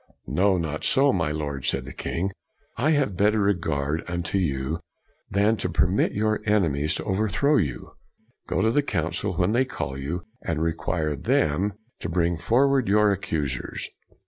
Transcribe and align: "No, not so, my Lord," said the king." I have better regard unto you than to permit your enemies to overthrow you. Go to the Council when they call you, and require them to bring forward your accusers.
"No, 0.25 0.57
not 0.57 0.83
so, 0.83 1.13
my 1.13 1.29
Lord," 1.31 1.63
said 1.63 1.85
the 1.85 1.93
king." 1.93 2.31
I 2.75 2.89
have 2.89 3.15
better 3.15 3.39
regard 3.39 4.03
unto 4.07 4.39
you 4.39 4.79
than 5.29 5.57
to 5.57 5.69
permit 5.69 6.13
your 6.13 6.39
enemies 6.47 6.95
to 6.95 7.03
overthrow 7.03 7.57
you. 7.57 7.91
Go 8.47 8.63
to 8.63 8.71
the 8.71 8.81
Council 8.81 9.35
when 9.37 9.51
they 9.51 9.63
call 9.63 9.95
you, 9.99 10.23
and 10.41 10.59
require 10.59 11.15
them 11.15 11.73
to 11.99 12.09
bring 12.09 12.35
forward 12.35 12.87
your 12.87 13.11
accusers. 13.11 13.91